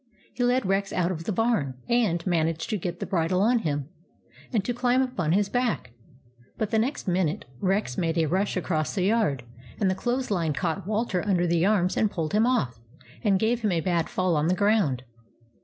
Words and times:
He 0.33 0.43
led 0.43 0.65
Rex 0.65 0.91
out 0.91 1.11
of 1.11 1.25
the 1.25 1.31
barn, 1.31 1.75
and 1.87 1.87
WALTER 1.87 1.89
AND 1.93 2.09
THE 2.09 2.11
GOAT 2.11 2.21
79 2.23 2.39
managed 2.41 2.69
to 2.71 2.77
get 2.79 2.99
the 2.99 3.05
bridle 3.05 3.41
on 3.43 3.59
him, 3.59 3.89
and 4.51 4.65
to 4.65 4.73
climb 4.73 5.03
up 5.03 5.19
on 5.19 5.33
his 5.33 5.47
back; 5.47 5.91
but 6.57 6.71
the 6.71 6.79
next 6.79 7.07
minute 7.07 7.45
Rex 7.59 7.99
made 7.99 8.17
a 8.17 8.25
rush 8.25 8.57
across 8.57 8.95
the 8.95 9.03
yard, 9.03 9.43
and 9.79 9.91
the 9.91 9.93
clothes 9.93 10.31
line 10.31 10.53
caught 10.53 10.87
Walter 10.87 11.23
under 11.27 11.45
the 11.45 11.67
arms 11.67 11.95
and 11.97 12.09
pulled 12.09 12.33
him 12.33 12.47
off, 12.47 12.79
and 13.23 13.37
gave 13.39 13.61
him 13.61 13.71
a 13.71 13.79
bad 13.79 14.09
fall 14.09 14.35
on 14.35 14.47
the 14.47 14.55
ground. 14.55 15.03